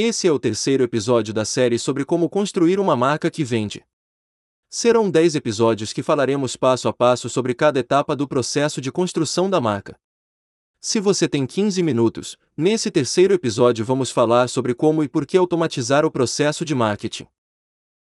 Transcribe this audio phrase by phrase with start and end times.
[0.00, 3.84] Esse é o terceiro episódio da série sobre como construir uma marca que vende.
[4.70, 9.50] Serão 10 episódios que falaremos passo a passo sobre cada etapa do processo de construção
[9.50, 9.98] da marca.
[10.80, 15.36] Se você tem 15 minutos, nesse terceiro episódio vamos falar sobre como e por que
[15.36, 17.26] automatizar o processo de marketing.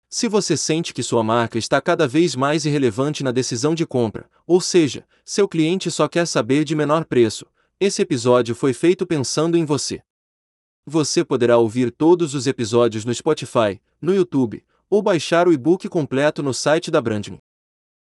[0.10, 4.28] Se você sente que sua marca está cada vez mais irrelevante na decisão de compra,
[4.48, 7.46] ou seja, seu cliente só quer saber de menor preço,
[7.80, 10.02] esse episódio foi feito pensando em você.
[10.86, 16.44] Você poderá ouvir todos os episódios no Spotify, no YouTube, ou baixar o e-book completo
[16.44, 17.38] no site da Branding.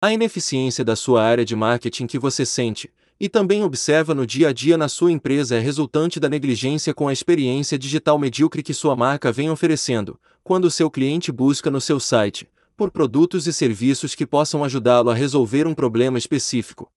[0.02, 4.48] A ineficiência da sua área de marketing que você sente, e também observa no dia
[4.48, 8.74] a dia na sua empresa é resultante da negligência com a experiência digital medíocre que
[8.74, 14.15] sua marca vem oferecendo, quando seu cliente busca no seu site, por produtos e serviços
[14.16, 16.91] que possam ajudá-lo a resolver um problema específico.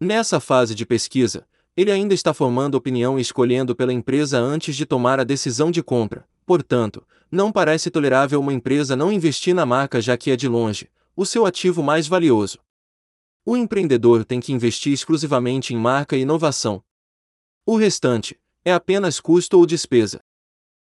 [0.00, 1.46] Nessa fase de pesquisa,
[1.76, 5.82] ele ainda está formando opinião e escolhendo pela empresa antes de tomar a decisão de
[5.82, 6.24] compra.
[6.46, 10.88] Portanto, não parece tolerável uma empresa não investir na marca já que é de longe
[11.16, 12.58] o seu ativo mais valioso.
[13.46, 16.82] O empreendedor tem que investir exclusivamente em marca e inovação.
[17.64, 20.20] O restante é apenas custo ou despesa.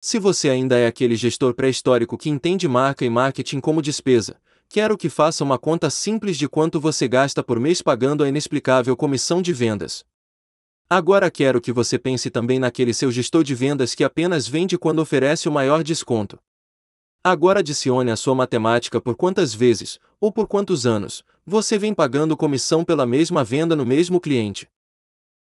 [0.01, 4.97] Se você ainda é aquele gestor pré-histórico que entende marca e marketing como despesa, quero
[4.97, 9.43] que faça uma conta simples de quanto você gasta por mês pagando a inexplicável comissão
[9.43, 10.05] de vendas.
[10.89, 15.01] Agora quero que você pense também naquele seu gestor de vendas que apenas vende quando
[15.01, 16.39] oferece o maior desconto.
[17.25, 22.37] Agora adicione a sua matemática por quantas vezes, ou por quantos anos, você vem pagando
[22.37, 24.69] comissão pela mesma venda no mesmo cliente.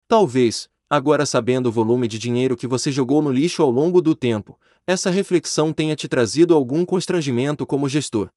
[0.06, 4.14] Talvez, agora sabendo o volume de dinheiro que você jogou no lixo ao longo do
[4.14, 4.56] tempo,
[4.86, 8.30] essa reflexão tenha te trazido algum constrangimento como gestor.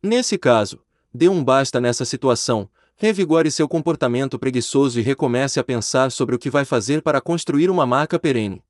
[0.00, 0.80] Nesse caso,
[1.12, 2.70] dê um basta nessa situação,
[3.00, 7.70] revigore seu comportamento preguiçoso e recomece a pensar sobre o que vai fazer para construir
[7.70, 8.62] uma marca perene.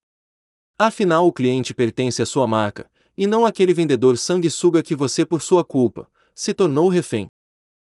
[0.79, 5.43] Afinal, o cliente pertence à sua marca, e não aquele vendedor sanguessuga que você, por
[5.43, 7.27] sua culpa, se tornou refém.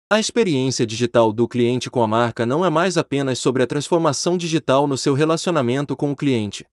[0.08, 4.38] A experiência digital do cliente com a marca não é mais apenas sobre a transformação
[4.38, 6.64] digital no seu relacionamento com o cliente.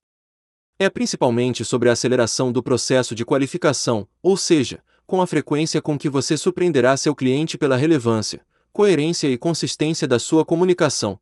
[0.79, 5.99] É principalmente sobre a aceleração do processo de qualificação, ou seja, com a frequência com
[5.99, 8.41] que você surpreenderá seu cliente pela relevância,
[8.71, 11.19] coerência e consistência da sua comunicação.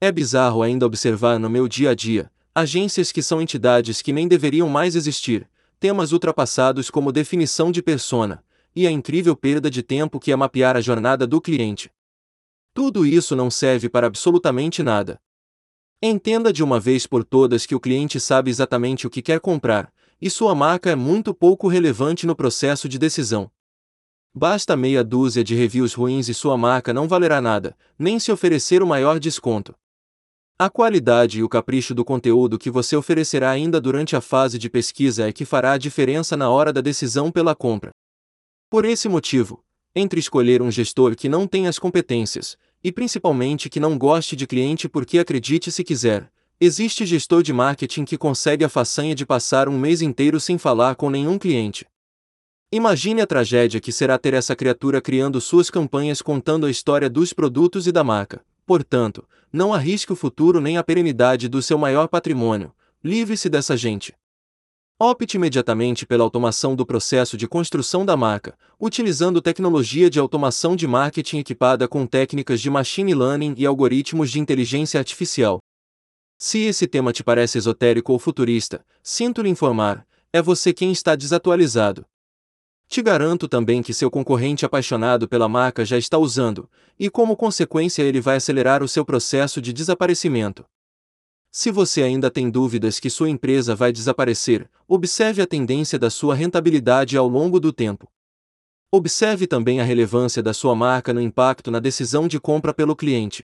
[0.00, 4.26] É bizarro ainda observar no meu dia a dia agências que são entidades que nem
[4.26, 5.46] deveriam mais existir,
[5.78, 8.42] temas ultrapassados como definição de persona,
[8.74, 11.90] e a incrível perda de tempo que é mapear a jornada do cliente.
[12.72, 15.20] Tudo isso não serve para absolutamente nada.
[16.02, 19.92] Entenda de uma vez por todas que o cliente sabe exatamente o que quer comprar,
[20.18, 23.50] e sua marca é muito pouco relevante no processo de decisão.
[24.38, 28.82] Basta meia dúzia de reviews ruins e sua marca não valerá nada, nem se oferecer
[28.82, 29.74] o maior desconto.
[30.58, 34.68] A qualidade e o capricho do conteúdo que você oferecerá ainda durante a fase de
[34.68, 37.92] pesquisa é que fará a diferença na hora da decisão pela compra.
[38.68, 39.64] Por esse motivo,
[39.94, 44.46] entre escolher um gestor que não tem as competências, e principalmente que não goste de
[44.46, 46.30] cliente porque acredite se quiser,
[46.60, 50.94] existe gestor de marketing que consegue a façanha de passar um mês inteiro sem falar
[50.94, 51.86] com nenhum cliente.
[52.72, 57.32] Imagine a tragédia que será ter essa criatura criando suas campanhas contando a história dos
[57.32, 58.44] produtos e da marca.
[58.66, 62.74] Portanto, não arrisque o futuro nem a perenidade do seu maior patrimônio.
[63.04, 64.12] Livre-se dessa gente.
[64.98, 70.88] Opte imediatamente pela automação do processo de construção da marca, utilizando tecnologia de automação de
[70.88, 75.60] marketing equipada com técnicas de machine learning e algoritmos de inteligência artificial.
[76.36, 81.14] Se esse tema te parece esotérico ou futurista, sinto lhe informar, é você quem está
[81.14, 82.04] desatualizado.
[82.88, 88.02] Te garanto também que seu concorrente apaixonado pela marca já está usando, e como consequência
[88.02, 90.64] ele vai acelerar o seu processo de desaparecimento.
[91.50, 96.34] Se você ainda tem dúvidas que sua empresa vai desaparecer, observe a tendência da sua
[96.34, 98.08] rentabilidade ao longo do tempo.
[98.92, 103.44] Observe também a relevância da sua marca no impacto na decisão de compra pelo cliente.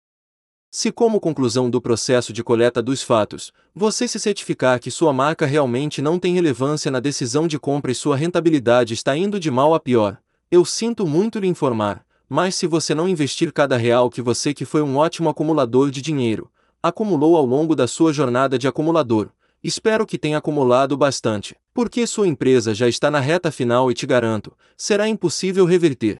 [0.78, 5.46] Se, como conclusão do processo de coleta dos fatos, você se certificar que sua marca
[5.46, 9.72] realmente não tem relevância na decisão de compra e sua rentabilidade está indo de mal
[9.72, 10.18] a pior,
[10.50, 14.66] eu sinto muito lhe informar, mas se você não investir cada real que você que
[14.66, 16.50] foi um ótimo acumulador de dinheiro,
[16.82, 19.30] acumulou ao longo da sua jornada de acumulador,
[19.64, 24.06] espero que tenha acumulado bastante, porque sua empresa já está na reta final e te
[24.06, 26.18] garanto, será impossível reverter.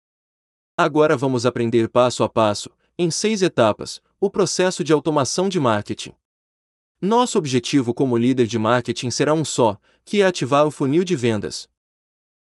[0.78, 6.14] Agora vamos aprender passo a passo, em seis etapas, o processo de automação de marketing.
[6.98, 11.14] Nosso objetivo como líder de marketing será um só, que é ativar o funil de
[11.14, 11.68] vendas.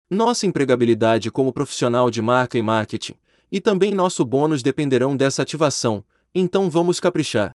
[0.07, 3.15] Nossa empregabilidade como profissional de marca e marketing,
[3.51, 6.05] e também nosso bônus dependerão dessa ativação,
[6.35, 7.51] então vamos caprichar.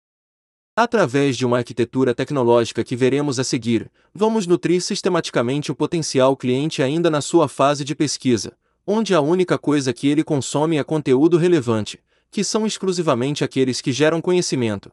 [0.74, 6.82] Através de uma arquitetura tecnológica que veremos a seguir, vamos nutrir sistematicamente o potencial cliente
[6.82, 11.36] ainda na sua fase de pesquisa, onde a única coisa que ele consome é conteúdo
[11.36, 14.90] relevante, que são exclusivamente aqueles que geram conhecimento.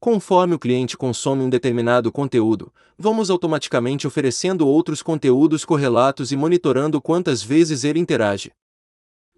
[0.00, 7.00] Conforme o cliente consome um determinado conteúdo, vamos automaticamente oferecendo outros conteúdos correlatos e monitorando
[7.00, 8.50] quantas vezes ele interage.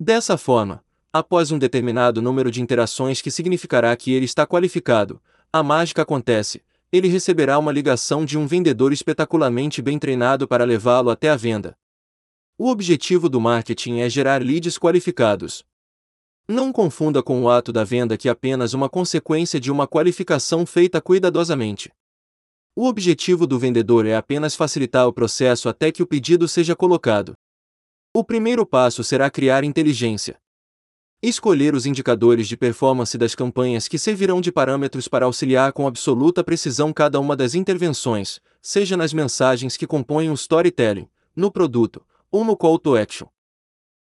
[0.00, 0.82] Dessa forma,
[1.12, 5.20] após um determinado número de interações que significará que ele está qualificado,
[5.52, 6.62] a mágica acontece.
[6.90, 11.76] Ele receberá uma ligação de um vendedor espetacularmente bem treinado para levá-lo até a venda.
[12.56, 15.64] O objetivo do marketing é gerar leads qualificados.
[16.46, 20.66] Não confunda com o ato da venda que é apenas uma consequência de uma qualificação
[20.66, 21.90] feita cuidadosamente.
[22.76, 27.34] O objetivo do vendedor é apenas facilitar o processo até que o pedido seja colocado.
[28.12, 30.36] O primeiro passo será criar inteligência.
[31.22, 36.44] Escolher os indicadores de performance das campanhas que servirão de parâmetros para auxiliar com absoluta
[36.44, 42.44] precisão cada uma das intervenções, seja nas mensagens que compõem o storytelling, no produto, ou
[42.44, 43.33] no call to action.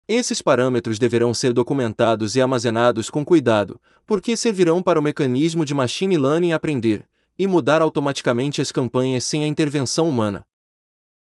[0.09, 5.75] Esses parâmetros deverão ser documentados e armazenados com cuidado, porque servirão para o mecanismo de
[5.75, 7.05] machine learning aprender
[7.39, 10.47] e mudar automaticamente as campanhas sem a intervenção humana.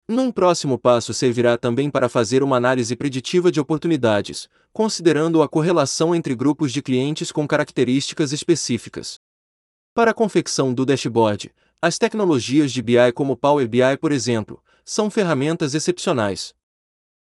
[0.08, 6.16] Num próximo passo servirá também para fazer uma análise preditiva de oportunidades, considerando a correlação
[6.16, 9.20] entre grupos de clientes com características específicas.
[9.94, 11.52] Para a confecção do dashboard,
[11.82, 16.56] as tecnologias de BI como Power BI, por exemplo, são ferramentas excepcionais.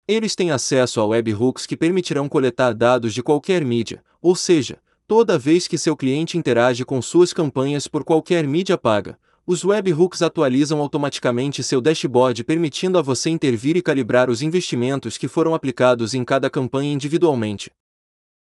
[0.08, 5.40] Eles têm acesso a webhooks que permitirão coletar dados de qualquer mídia, ou seja, toda
[5.40, 9.18] vez que seu cliente interage com suas campanhas por qualquer mídia paga,
[9.48, 15.28] os webhooks atualizam automaticamente seu dashboard permitindo a você intervir e calibrar os investimentos que
[15.28, 17.72] foram aplicados em cada campanha individualmente.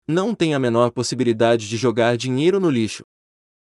[0.07, 3.04] Não tem a menor possibilidade de jogar dinheiro no lixo.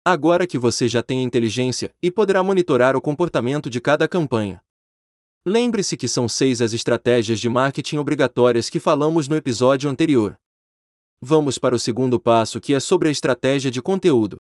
[0.04, 4.62] Agora que você já tem a inteligência e poderá monitorar o comportamento de cada campanha.
[5.46, 10.38] Lembre-se que são seis as estratégias de marketing obrigatórias que falamos no episódio anterior.
[11.22, 14.38] Vamos para o segundo passo, que é sobre a estratégia de conteúdo.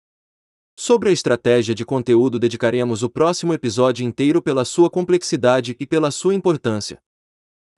[0.76, 6.10] Sobre a estratégia de conteúdo dedicaremos o próximo episódio inteiro pela sua complexidade e pela
[6.10, 6.98] sua importância.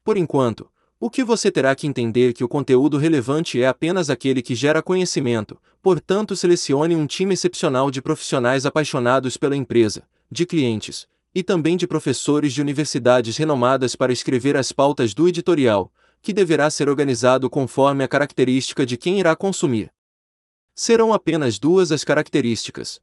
[0.03, 4.41] Por enquanto, o que você terá que entender que o conteúdo relevante é apenas aquele
[4.41, 11.07] que gera conhecimento, portanto, selecione um time excepcional de profissionais apaixonados pela empresa, de clientes,
[11.35, 16.69] e também de professores de universidades renomadas para escrever as pautas do editorial, que deverá
[16.71, 19.93] ser organizado conforme a característica de quem irá consumir.
[20.75, 23.01] Serão apenas duas as características.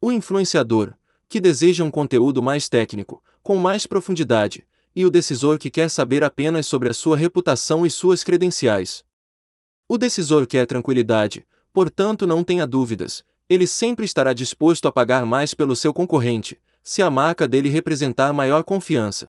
[0.00, 0.94] O influenciador,
[1.28, 6.24] que deseja um conteúdo mais técnico, com mais profundidade, e o decisor que quer saber
[6.24, 9.04] apenas sobre a sua reputação e suas credenciais.
[9.88, 15.54] O decisor quer tranquilidade, portanto não tenha dúvidas, ele sempre estará disposto a pagar mais
[15.54, 19.26] pelo seu concorrente, se a marca dele representar maior confiança.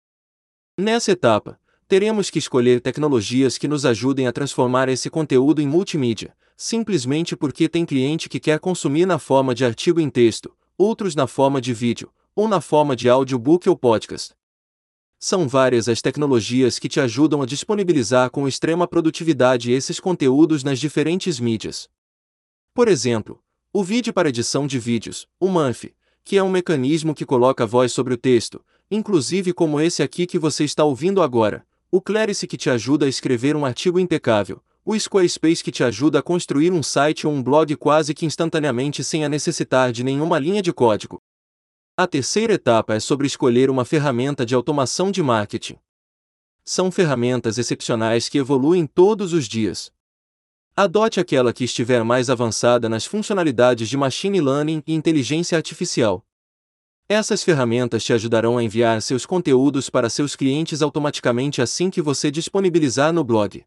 [0.78, 6.38] Nessa etapa, teremos que escolher tecnologias que nos ajudem a transformar esse conteúdo em multimídia,
[6.56, 11.26] simplesmente porque tem cliente que quer consumir na forma de artigo em texto, outros na
[11.26, 14.36] forma de vídeo, ou na forma de audiobook ou podcast.
[15.18, 20.78] São várias as tecnologias que te ajudam a disponibilizar com extrema produtividade esses conteúdos nas
[20.78, 21.90] diferentes mídias.
[22.72, 23.42] Por exemplo,
[23.74, 25.92] o vídeo para edição de vídeos, o MANF,
[26.28, 30.28] que é um mecanismo que coloca a voz sobre o texto, inclusive como esse aqui
[30.28, 34.62] que você está ouvindo agora, o Clarice que te ajuda a escrever um artigo impecável,
[34.84, 39.06] o Squarespace que te ajuda a construir um site ou um blog quase que instantaneamente
[39.06, 41.22] sem a necessitar de nenhuma linha de código.
[41.96, 45.78] A terceira etapa é sobre escolher uma ferramenta de automação de marketing.
[46.66, 49.94] São ferramentas excepcionais que evoluem todos os dias.
[50.80, 56.24] Adote aquela que estiver mais avançada nas funcionalidades de machine learning e inteligência artificial.
[57.10, 62.30] Essas ferramentas te ajudarão a enviar seus conteúdos para seus clientes automaticamente assim que você
[62.30, 63.66] disponibilizar no blog.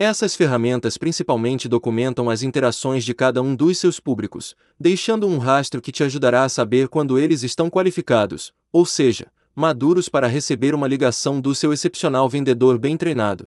[0.00, 5.80] Essas ferramentas principalmente documentam as interações de cada um dos seus públicos, deixando um rastro
[5.80, 10.88] que te ajudará a saber quando eles estão qualificados, ou seja, maduros para receber uma
[10.88, 13.46] ligação do seu excepcional vendedor bem treinado.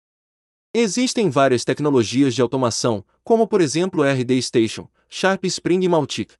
[0.77, 6.33] Existem várias tecnologias de automação, como por exemplo RD Station, Sharp Spring e Mautic.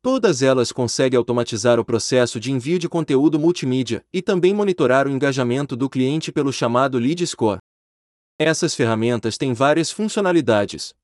[0.00, 5.10] Todas elas conseguem automatizar o processo de envio de conteúdo multimídia e também monitorar o
[5.10, 7.58] engajamento do cliente pelo chamado Lead Score.
[8.38, 10.94] Essas ferramentas têm várias funcionalidades.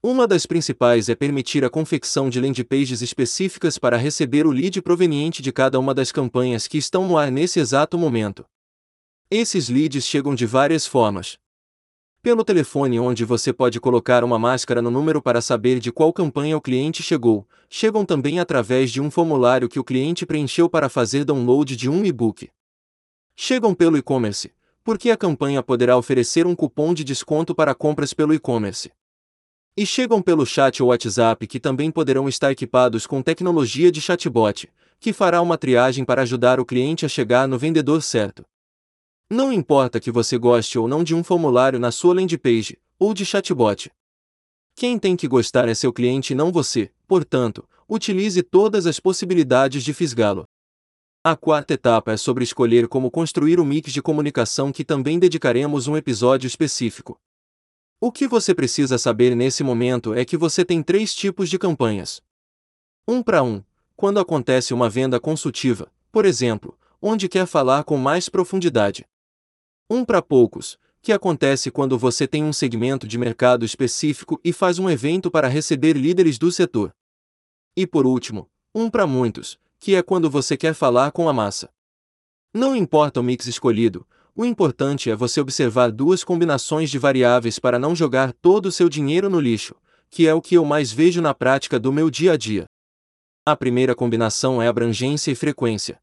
[0.00, 4.80] Uma das principais é permitir a confecção de landing pages específicas para receber o lead
[4.82, 8.44] proveniente de cada uma das campanhas que estão no ar nesse exato momento.
[9.28, 11.42] Esses leads chegam de várias formas.
[12.22, 16.56] Pelo telefone onde você pode colocar uma máscara no número para saber de qual campanha
[16.56, 21.24] o cliente chegou, chegam também através de um formulário que o cliente preencheu para fazer
[21.24, 22.48] download de um e-book.
[23.34, 24.52] Chegam pelo e-commerce,
[24.84, 28.92] porque a campanha poderá oferecer um cupom de desconto para compras pelo e-commerce.
[29.76, 34.70] E chegam pelo chat ou WhatsApp que também poderão estar equipados com tecnologia de chatbot,
[35.00, 38.44] que fará uma triagem para ajudar o cliente a chegar no vendedor certo.
[39.32, 43.14] Não importa que você goste ou não de um formulário na sua landing page, ou
[43.14, 43.90] de chatbot.
[44.76, 49.82] Quem tem que gostar é seu cliente e não você, portanto, utilize todas as possibilidades
[49.84, 50.44] de fisgá-lo.
[51.24, 55.88] A quarta etapa é sobre escolher como construir o mix de comunicação que também dedicaremos
[55.88, 57.18] um episódio específico.
[57.98, 62.20] O que você precisa saber nesse momento é que você tem três tipos de campanhas.
[63.08, 63.64] Um para um,
[63.96, 69.06] quando acontece uma venda consultiva, por exemplo, onde quer falar com mais profundidade.
[69.94, 74.78] Um para poucos, que acontece quando você tem um segmento de mercado específico e faz
[74.78, 76.94] um evento para receber líderes do setor.
[77.76, 81.68] E por último, um para muitos, que é quando você quer falar com a massa.
[82.54, 87.78] Não importa o mix escolhido, o importante é você observar duas combinações de variáveis para
[87.78, 89.74] não jogar todo o seu dinheiro no lixo,
[90.08, 92.64] que é o que eu mais vejo na prática do meu dia a dia.
[93.44, 96.00] A primeira combinação é abrangência e frequência.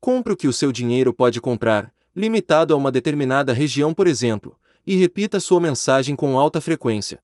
[0.00, 4.58] Compre o que o seu dinheiro pode comprar, limitado a uma determinada região, por exemplo,
[4.86, 7.22] e repita sua mensagem com alta frequência.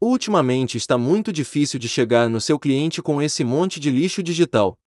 [0.00, 4.78] Ultimamente está muito difícil de chegar no seu cliente com esse monte de lixo digital.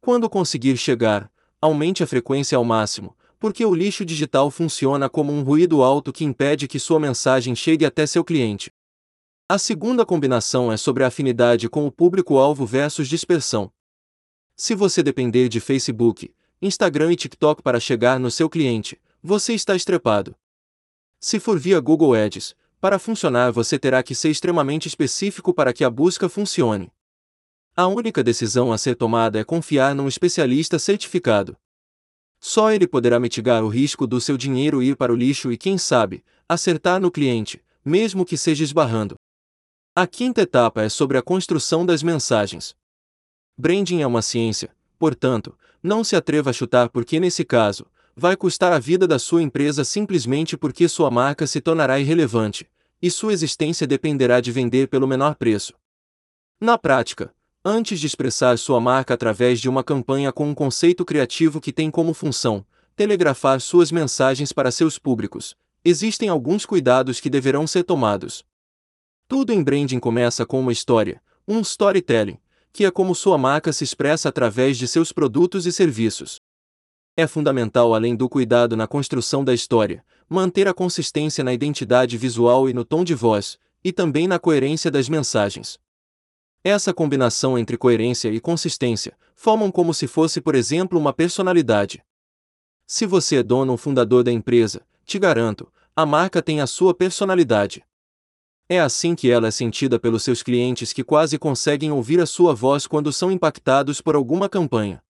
[0.00, 5.42] Quando conseguir chegar, aumente a frequência ao máximo, porque o lixo digital funciona como um
[5.42, 8.72] ruído alto que impede que sua mensagem chegue até seu cliente.
[9.48, 13.72] A segunda combinação é sobre a afinidade com o público-alvo versus dispersão.
[14.54, 19.76] Se você depender de Facebook, Instagram e TikTok para chegar no seu cliente, você está
[19.76, 20.34] estrepado.
[21.20, 25.84] Se for via Google Ads, para funcionar você terá que ser extremamente específico para que
[25.84, 26.90] a busca funcione.
[27.76, 31.56] A única decisão a ser tomada é confiar num especialista certificado.
[32.40, 35.78] Só ele poderá mitigar o risco do seu dinheiro ir para o lixo e, quem
[35.78, 39.14] sabe, acertar no cliente, mesmo que seja esbarrando.
[39.94, 42.74] A quinta etapa é sobre a construção das mensagens.
[43.56, 47.86] Branding é uma ciência, portanto, não se atreva a chutar porque nesse caso,
[48.16, 52.68] vai custar a vida da sua empresa simplesmente porque sua marca se tornará irrelevante,
[53.00, 55.72] e sua existência dependerá de vender pelo menor preço.
[56.60, 57.32] Na prática,
[57.64, 61.90] antes de expressar sua marca através de uma campanha com um conceito criativo que tem
[61.90, 68.44] como função telegrafar suas mensagens para seus públicos, existem alguns cuidados que deverão ser tomados.
[69.28, 72.38] Tudo em branding começa com uma história, um storytelling,
[72.72, 76.40] que é como sua marca se expressa através de seus produtos e serviços.
[77.16, 82.68] É fundamental, além do cuidado na construção da história, manter a consistência na identidade visual
[82.68, 85.78] e no tom de voz, e também na coerência das mensagens.
[86.62, 92.02] Essa combinação entre coerência e consistência formam como se fosse, por exemplo, uma personalidade.
[92.86, 96.94] Se você é dono ou fundador da empresa, te garanto, a marca tem a sua
[96.94, 97.84] personalidade.
[98.68, 102.54] É assim que ela é sentida pelos seus clientes que quase conseguem ouvir a sua
[102.54, 105.02] voz quando são impactados por alguma campanha.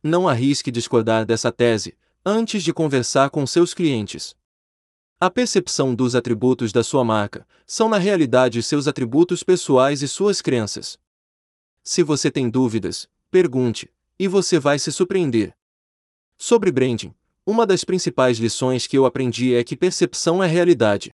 [0.00, 4.36] Não arrisque discordar dessa tese, antes de conversar com seus clientes.
[5.18, 10.40] A percepção dos atributos da sua marca são na realidade seus atributos pessoais e suas
[10.40, 10.96] crenças.
[11.82, 15.56] Se você tem dúvidas, pergunte, e você vai se surpreender.
[16.38, 17.12] Sobre branding,
[17.44, 21.10] uma das principais lições que eu aprendi é que percepção é realidade.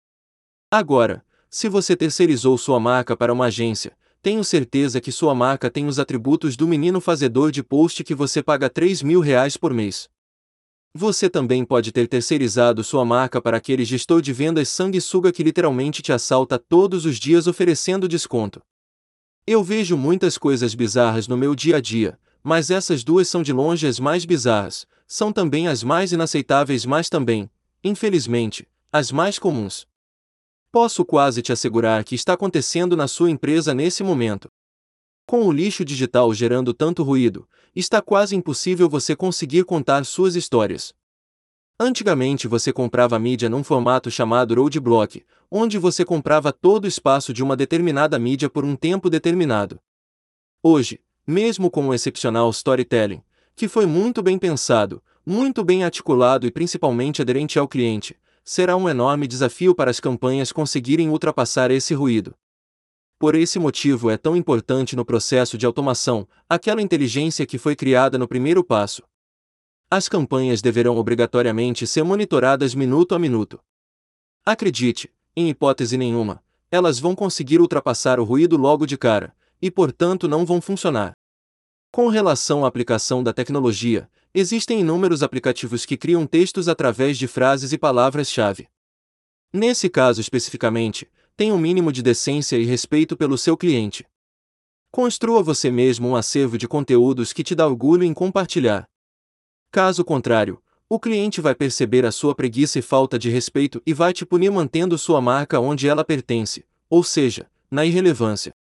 [0.69, 5.87] Agora, se você terceirizou sua marca para uma agência, tenho certeza que sua marca tem
[5.87, 10.09] os atributos do menino fazedor de post que você paga 3 mil reais por mês.
[10.93, 16.01] Você também pode ter terceirizado sua marca para aquele gestor de vendas sanguessuga que literalmente
[16.01, 18.61] te assalta todos os dias oferecendo desconto.
[19.45, 23.53] Eu vejo muitas coisas bizarras no meu dia a dia, mas essas duas são de
[23.53, 27.49] longe as mais bizarras, são também as mais inaceitáveis, mas também,
[27.83, 29.87] infelizmente, as mais comuns.
[30.79, 34.47] Posso quase te assegurar que está acontecendo na sua empresa nesse momento.
[35.25, 40.93] Com o lixo digital gerando tanto ruído, está quase impossível você conseguir contar suas histórias.
[41.79, 47.41] Antigamente você comprava mídia num formato chamado roadblock, onde você comprava todo o espaço de
[47.41, 49.79] uma determinada mídia por um tempo determinado.
[50.61, 53.23] Hoje, mesmo com um excepcional storytelling,
[53.55, 58.15] que foi muito bem pensado, muito bem articulado e principalmente aderente ao cliente,
[58.47, 62.33] será um enorme desafio para as campanhas conseguirem ultrapassar esse ruído.
[63.19, 68.17] Por esse motivo é tão importante no processo de automação aquela inteligência que foi criada
[68.17, 69.03] no primeiro passo.
[69.91, 73.59] As campanhas deverão obrigatoriamente ser monitoradas minuto a minuto.
[74.45, 80.25] Acredite, em hipótese nenhuma, elas vão conseguir ultrapassar o ruído logo de cara, e portanto
[80.25, 81.11] não vão funcionar.
[81.91, 84.09] Com relação à aplicação da tecnologia,
[84.39, 88.67] existem inúmeros aplicativos que criam textos através de frases e palavras-chave.
[89.51, 94.05] Nesse caso especificamente, tenha um mínimo de decência e respeito pelo seu cliente.
[94.91, 98.87] Construa você mesmo um acervo de conteúdos que te dá orgulho em compartilhar.
[99.71, 104.13] Caso contrário, o cliente vai perceber a sua preguiça e falta de respeito e vai
[104.13, 108.53] te punir mantendo sua marca onde ela pertence, ou seja, na irrelevância.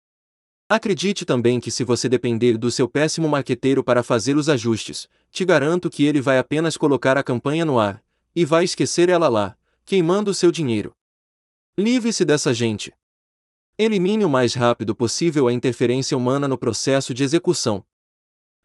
[0.67, 5.45] Acredite também que se você depender do seu péssimo marqueteiro para fazer os ajustes, te
[5.45, 8.03] garanto que ele vai apenas colocar a campanha no ar
[8.35, 9.55] e vai esquecer ela lá,
[9.85, 10.91] queimando o seu dinheiro.
[11.77, 12.91] Livre-se dessa gente.
[13.77, 17.85] Elimine o mais rápido possível a interferência humana no processo de execução.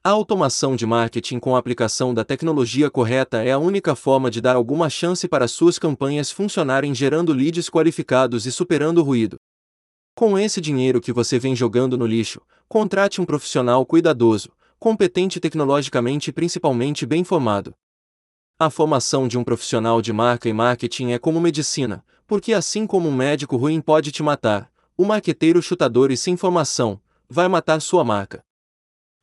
[0.02, 4.40] A automação de marketing com a aplicação da tecnologia correta é a única forma de
[4.40, 9.38] dar alguma chance para suas campanhas funcionarem gerando leads qualificados e superando o ruído.
[10.14, 16.30] Com esse dinheiro que você vem jogando no lixo, contrate um profissional cuidadoso, competente tecnologicamente
[16.30, 17.74] e principalmente bem formado.
[18.58, 23.08] A formação de um profissional de marca e marketing é como medicina, porque assim como
[23.08, 28.04] um médico ruim pode te matar, o marqueteiro chutador e sem formação vai matar sua
[28.04, 28.44] marca.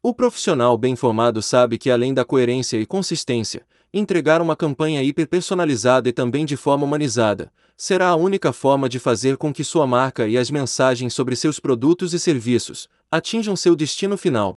[0.02, 3.66] O profissional bem formado sabe que além da coerência e consistência,
[3.98, 9.38] entregar uma campanha hiperpersonalizada e também de forma humanizada, será a única forma de fazer
[9.38, 14.18] com que sua marca e as mensagens sobre seus produtos e serviços atinjam seu destino
[14.18, 14.56] final.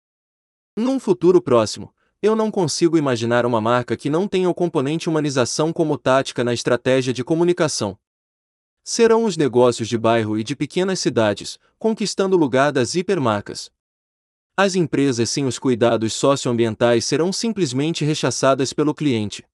[0.75, 5.71] Num futuro próximo, eu não consigo imaginar uma marca que não tenha o componente humanização
[5.71, 7.97] como tática na estratégia de comunicação.
[8.83, 13.71] Serão os negócios de bairro e de pequenas cidades, conquistando o lugar das hipermarcas.
[14.61, 19.45] As empresas sem os cuidados socioambientais serão simplesmente rechaçadas pelo cliente.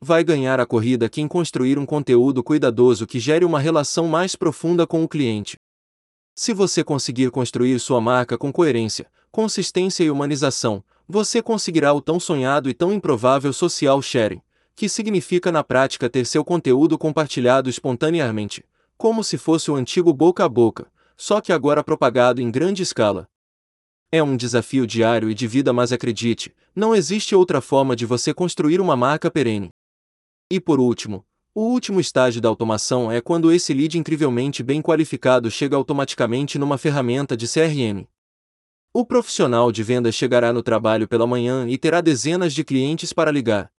[0.00, 4.86] Vai ganhar a corrida quem construir um conteúdo cuidadoso que gere uma relação mais profunda
[4.86, 5.58] com o cliente.
[6.32, 12.20] Se você conseguir construir sua marca com coerência, consistência e humanização, você conseguirá o tão
[12.20, 14.40] sonhado e tão improvável social sharing,
[14.76, 18.64] que significa na prática ter seu conteúdo compartilhado espontaneamente,
[18.96, 23.28] como se fosse o antigo boca a boca, só que agora propagado em grande escala.
[24.12, 28.34] É um desafio diário e de vida, mas acredite, não existe outra forma de você
[28.34, 29.68] construir uma marca perene.
[30.50, 35.48] E por último, o último estágio da automação é quando esse lead incrivelmente bem qualificado
[35.48, 38.04] chega automaticamente numa ferramenta de CRM.
[38.92, 43.30] O profissional de vendas chegará no trabalho pela manhã e terá dezenas de clientes para
[43.30, 43.70] ligar.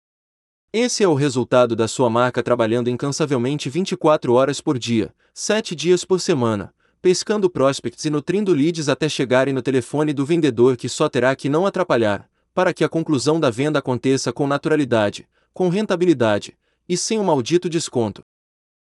[0.72, 6.04] Esse é o resultado da sua marca trabalhando incansavelmente 24 horas por dia, 7 dias
[6.04, 11.08] por semana, pescando prospects e nutrindo leads até chegarem no telefone do vendedor que só
[11.08, 16.56] terá que não atrapalhar, para que a conclusão da venda aconteça com naturalidade, com rentabilidade,
[16.88, 18.22] e sem um maldito desconto.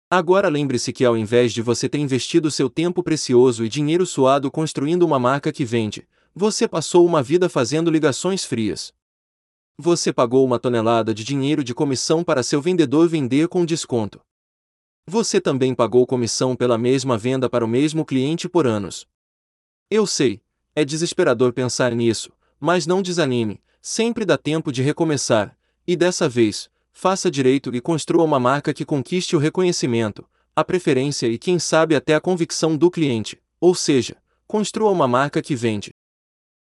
[0.10, 4.50] Agora lembre-se que ao invés de você ter investido seu tempo precioso e dinheiro suado
[4.50, 8.92] construindo uma marca que vende, você passou uma vida fazendo ligações frias.
[9.78, 14.20] Você pagou uma tonelada de dinheiro de comissão para seu vendedor vender com desconto.
[15.12, 19.08] Você também pagou comissão pela mesma venda para o mesmo cliente por anos.
[19.90, 20.40] Eu sei,
[20.76, 26.70] é desesperador pensar nisso, mas não desanime, sempre dá tempo de recomeçar, e dessa vez,
[26.94, 30.24] faça direito e construa uma marca que conquiste o reconhecimento,
[30.56, 35.42] a preferência e quem sabe até a convicção do cliente, ou seja, construa uma marca
[35.42, 35.90] que vende.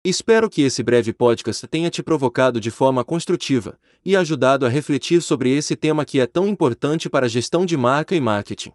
[0.06, 5.22] Espero que esse breve podcast tenha te provocado de forma construtiva e ajudado a refletir
[5.22, 8.74] sobre esse tema que é tão importante para a gestão de marca e marketing.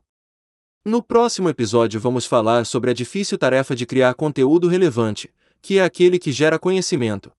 [0.82, 5.84] No próximo episódio vamos falar sobre a difícil tarefa de criar conteúdo relevante, que é
[5.84, 7.30] aquele que gera conhecimento.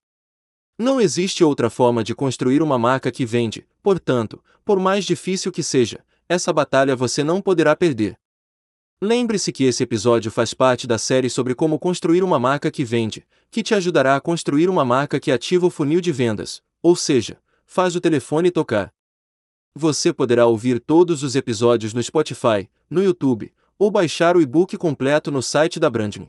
[0.77, 5.63] Não existe outra forma de construir uma marca que vende, portanto, por mais difícil que
[5.63, 8.19] seja, essa batalha você não poderá perder.
[9.01, 13.25] Lembre-se que esse episódio faz parte da série sobre como construir uma marca que vende,
[13.49, 17.37] que te ajudará a construir uma marca que ativa o funil de vendas, ou seja,
[17.65, 18.91] faz o telefone tocar.
[19.73, 25.31] Você poderá ouvir todos os episódios no Spotify, no YouTube, ou baixar o e-book completo
[25.31, 26.27] no site da Branding.